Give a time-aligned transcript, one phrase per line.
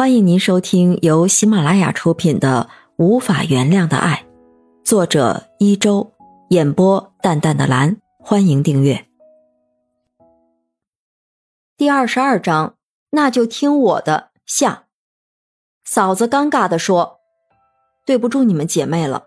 [0.00, 4.24] 欢迎您收听由喜马拉雅出品的《无法原谅的爱》，
[4.82, 6.10] 作者一周，
[6.48, 7.98] 演播淡淡的蓝。
[8.18, 9.06] 欢迎订阅。
[11.76, 12.76] 第二十二章，
[13.10, 14.30] 那就听我的。
[14.46, 14.86] 下，
[15.84, 17.18] 嫂子尴尬的说
[18.06, 19.24] ：“对不住你们姐妹了。”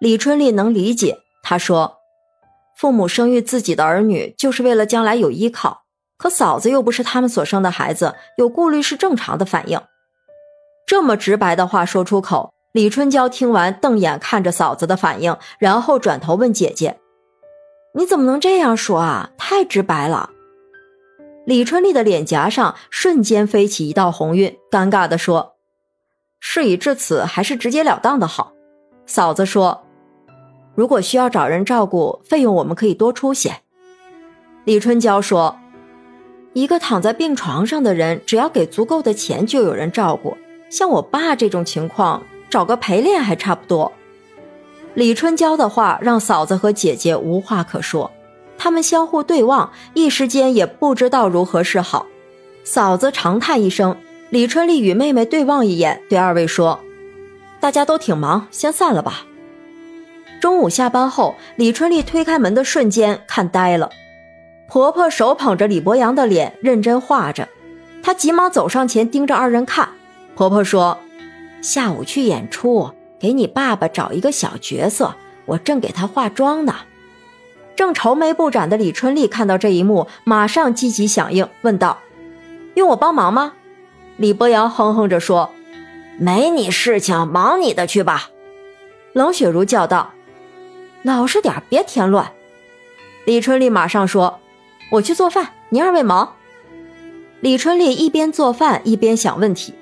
[0.00, 1.98] 李春丽能理解，她说
[2.74, 5.80] ：“父母生育自己的儿女，就是为了将来有依靠。”
[6.22, 9.80] 可嫂子又不是他们所生的孩子，有顾虑是正常的反应。
[10.86, 17.00] 这么直白的话说出口，李春娇听完瞪眼看着嫂子的反应，然后转头问姐姐
[17.98, 19.30] ：“你怎么能这样说啊？
[19.36, 20.30] 太直白了。”
[21.44, 25.56] 李春丽的脸颊上瞬间飞起一道红晕，尴尬地说
[26.38, 28.52] ：“事已至此，还是直截了当的好。”
[29.06, 29.82] 嫂子说
[30.76, 33.56] ：“如果需要找人照顾，费用我们可以多出些。”
[34.62, 35.58] 李春娇说。
[36.54, 40.36] 一个躺在病床上的人，只要给足够的钱，就有人照顾。
[40.68, 43.90] 像我爸这种情况，找个陪练还差不多。
[44.94, 48.10] 李春娇的话让嫂子和姐姐无话可说，
[48.58, 52.06] 他们相互对望，一时间也不知道如何是好。
[52.64, 53.96] 嫂子长叹一声，
[54.28, 56.78] 李春丽与妹妹对望一眼，对二位说
[57.60, 59.24] ：“大家都挺忙，先散了吧。”
[60.40, 63.88] 中午下班后，李春丽推开门的瞬间，看呆了。
[64.72, 67.46] 婆婆手捧着李博洋的脸，认真画着。
[68.02, 69.90] 她急忙走上前，盯着二人看。
[70.34, 70.96] 婆婆说
[71.60, 75.14] ：“下午去演出，给你爸爸找一个小角色，
[75.44, 76.74] 我正给他化妆呢。”
[77.76, 81.98] 正愁眉不展的李春丽看到这一幕，马上积极响应，问道
[82.74, 83.52] ：“用我帮忙吗？”
[84.16, 85.50] 李博洋哼哼着说
[86.16, 88.30] ：“没你事情，忙你的去吧。”
[89.12, 90.12] 冷雪茹叫道
[91.04, 92.32] ：“老实点，别添乱。”
[93.26, 94.38] 李春丽马上说。
[94.92, 96.34] 我去做饭，你二位忙。
[97.40, 99.72] 李春丽一边做饭一边想问题。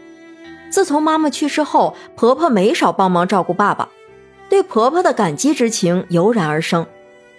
[0.70, 3.88] 自从妈妈去世后，婆婆没少帮忙照顾爸爸，
[4.48, 6.86] 对婆婆的感激之情油然而生。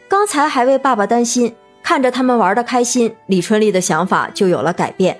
[0.10, 5.18] 刚才还为爸爸担心，看着他们玩的开心，李春丽的想法就有了改变。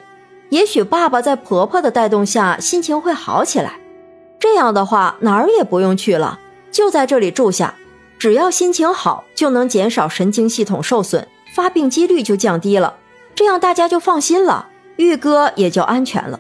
[0.50, 3.80] 也许爸爸在婆婆的带动下心情会好起来。
[4.38, 6.38] 这样的话，哪儿也不用去了，
[6.70, 7.76] 就在这里住下，
[8.20, 11.26] 只要心情好，就能减少神经系统受损。
[11.54, 12.96] 发病几率就降低了，
[13.36, 16.40] 这样大家就放心了，玉哥也就安全了。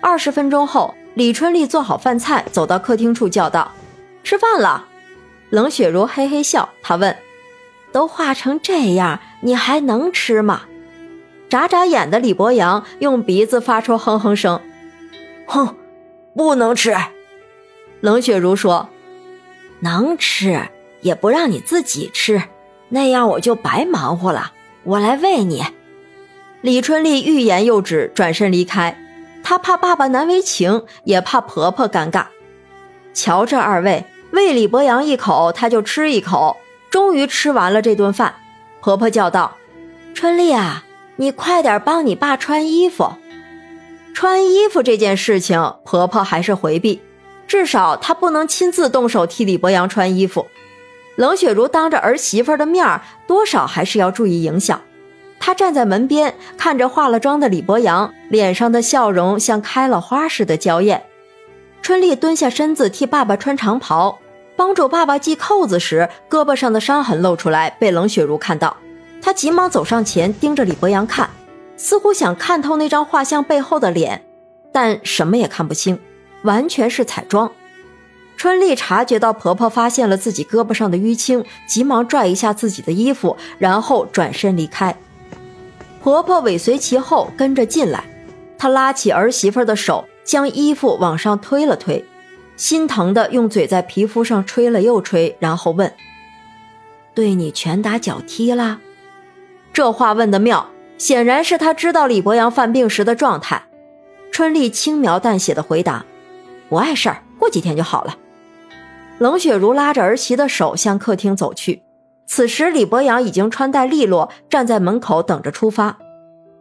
[0.00, 3.72] 二十分钟后，李春丽做好饭菜，走到客厅处叫道
[4.22, 4.86] ：“吃饭了。”
[5.50, 7.16] 冷雪茹嘿嘿笑，她问
[7.90, 10.62] ：“都化成这样，你还能吃吗？”
[11.48, 14.60] 眨眨眼的李博洋用鼻子发出哼哼声
[15.48, 15.74] ：“哼，
[16.36, 16.94] 不能吃。”
[18.00, 18.90] 冷雪茹说
[19.80, 20.68] ：“能吃，
[21.00, 22.42] 也不让你自己吃。”
[22.88, 24.52] 那样我就白忙活了。
[24.84, 25.64] 我来喂你。
[26.60, 28.96] 李春丽欲言又止，转身离开。
[29.42, 32.26] 她怕爸爸难为情，也怕婆婆尴尬。
[33.14, 36.56] 瞧这二位，喂李博洋一口，他就吃一口。
[36.90, 38.34] 终于吃完了这顿饭。
[38.80, 39.56] 婆婆叫道
[40.14, 40.84] ：“春丽啊，
[41.16, 43.12] 你快点帮你爸穿衣服。”
[44.14, 47.00] 穿衣服这件事情，婆婆还是回避，
[47.46, 50.46] 至少她不能亲自动手替李博洋穿衣服。
[51.18, 54.80] 冷雪茹当着儿媳妇的面，多少还是要注意影响。
[55.40, 61.02] 她站在门边，看着化了妆的李博洋，脸上的笑容像开了花似的娇艳。
[61.82, 64.20] 春丽蹲下身子替爸爸穿长袍，
[64.54, 68.76] 帮助爸爸系扣子时，胳膊上的伤痕露出来，被冷雪茹看到。
[69.20, 71.28] 她急忙走上前，盯着李博洋看，
[71.76, 74.24] 似乎想看透那张画像背后的脸，
[74.70, 75.98] 但什么也看不清，
[76.42, 77.50] 完全是彩妆。
[78.38, 84.96] 春丽察觉到婆婆发现了自己胳膊上的淤青，急忙拽一下自己的衣服，然后转身离开。
[86.00, 88.04] 婆婆尾随其后跟着进来，
[88.56, 92.04] 她拉起儿媳妇的手，将衣服往上推了推，
[92.56, 95.92] 心疼的用嘴在皮肤上吹了又吹，然后问
[97.14, 98.78] ：“对你拳打脚踢啦？”
[99.74, 103.64] 这话问的妙，显然是他知道李博洋犯病时的状态。
[104.30, 106.04] 春丽轻描淡写的回答
[106.70, 108.16] ：“不碍事儿，过几天就好了。”
[109.18, 111.82] 冷雪茹拉着儿媳的手向客厅走去，
[112.26, 115.98] 此时李博阳已经穿戴利落，站在门口等着出发。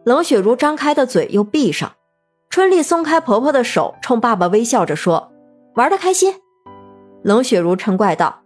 [0.03, 1.91] 冷雪茹张开的嘴又闭上，
[2.49, 5.31] 春丽松开婆婆的手，冲爸爸微笑着说
[5.75, 6.33] ：“玩的开心。”
[7.23, 8.41] 冷雪如嗔怪道：“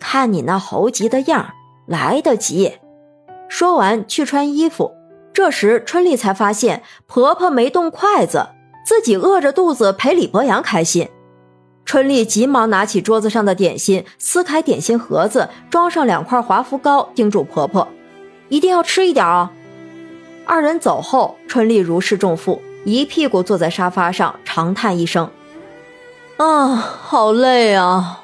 [0.00, 1.50] 看你那猴急的样，
[1.86, 2.78] 来得及。”
[3.48, 4.92] 说完去穿衣服。
[5.34, 8.48] 这时春丽才发现婆婆没动筷子，
[8.86, 11.08] 自己饿着肚子陪李博阳开心。
[11.88, 17.88] 春丽急忙拿起桌子上的点心，撕开点心盒子，装上两块华夫糕，叮嘱婆婆
[18.50, 19.48] ：“一定要吃一点哦。”
[20.44, 25.30] 二人走后，春丽如释重负，一屁股坐在沙发上，长叹一声
[26.36, 28.20] ：“啊，好累啊！”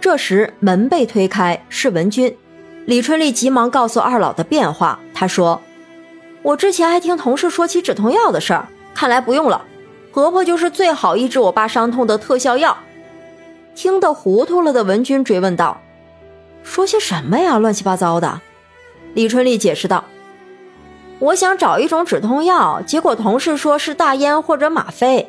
[0.00, 2.36] 这时门被推开，是文君。
[2.86, 5.60] 李春丽急忙告诉二老的变化，她说
[6.42, 9.60] ：“我之前还听同事说起止痛药的事儿，看来不用了。
[10.14, 12.78] 婆婆就是最好医治我爸伤痛的特效药。”
[13.74, 15.80] 听得糊涂了的文君追问道
[16.62, 17.58] ：“说些什么呀？
[17.58, 18.40] 乱七八糟的。”
[19.14, 20.04] 李春丽解释道
[21.18, 25.28] ：“我想找一种止痛药，结果同事说是大烟或者吗啡。”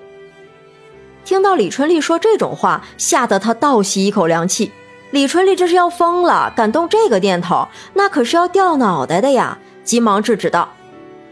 [1.25, 4.71] 听到李春丽说这种话，吓得他倒吸一口凉气。
[5.09, 9.57] 李春丽这是要疯了，敢动这个念头，那可是要掉脑袋的呀！
[9.83, 10.69] 急忙制止道：“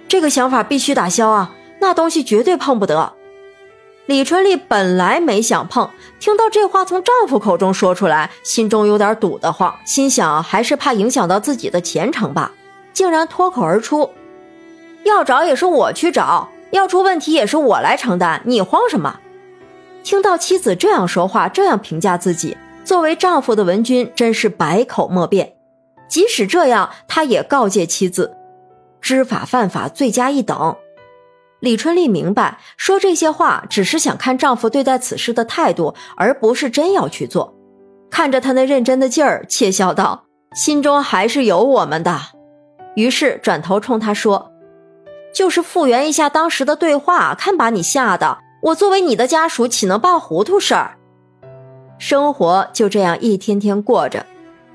[0.10, 3.14] 这个想法必须打消啊，那东西绝对碰不得。”
[4.06, 5.90] 李春丽本来没想碰，
[6.20, 12.52] 听到这话从丈夫口中说出来，心中有点堵得慌，心想还是怕影响到自己的前程吧，
[12.92, 14.10] 竟然脱口而出
[15.06, 19.22] ：“要找也是我去找，要出问题也是我来承担，你慌什么？”
[20.04, 25.54] 听到妻子这样说话，这样评价自己，作为丈夫的文君真是百口莫辩。
[26.10, 28.36] 即使这样，他也告诫妻子
[29.00, 30.76] ：“知法犯法，罪加一等。”
[31.64, 37.56] 李春丽明白，说这些话只是想看丈夫对待此事的态度，而不是真要去做。
[38.12, 42.20] 看着他那认真的劲儿，窃笑道：“心中还是有我们的。”
[42.98, 44.52] 于是转头冲他说
[45.34, 48.40] ：“就是复原一下当时的对话，看把你吓的！
[48.64, 50.98] 我作为你的家属，岂能办糊涂事儿？”
[51.98, 54.26] 生活就这样一天天过着，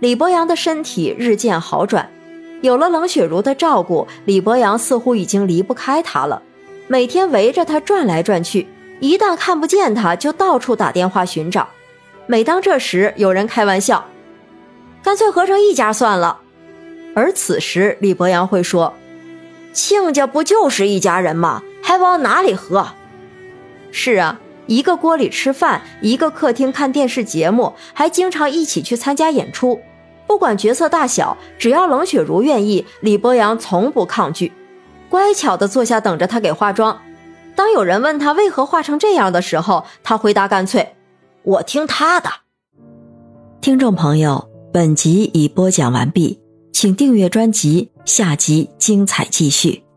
[0.00, 2.10] 李博阳的身体日渐好转，
[2.62, 6.40] 有了冷雪茹的照顾，李博阳似乎已经离不开她了。
[6.90, 8.66] 每天围着他转来转去，
[8.98, 11.68] 一旦看不见他，就到处打电话寻找。
[12.26, 14.06] 每当这时，有人开玩笑
[15.04, 16.40] ：“干脆合成一家算了。”
[17.14, 18.94] 而此时，李博阳会说
[19.74, 21.62] ：“亲家不就是一家人吗？
[21.82, 22.88] 还往哪里合？”
[23.92, 29.80] 是啊，一个锅里吃饭，一个客厅看电视节目，还经常一起去参加演出。
[30.26, 34.52] 不管角色大小，只要冷雪茹愿意，李博阳从不抗拒。
[35.08, 37.00] 乖巧的坐下，等着他给化妆。
[37.54, 40.94] 当有人问他为何化成这样的时候，他回答干脆
[41.42, 42.30] ：“我听他的。”
[43.60, 46.38] 听众朋友，本集已播讲完毕，
[46.72, 49.87] 请订阅专辑，下集精彩继续。